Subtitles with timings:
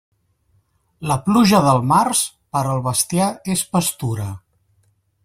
[1.11, 2.23] La pluja del març,
[2.57, 4.31] per al bestiar és pastura.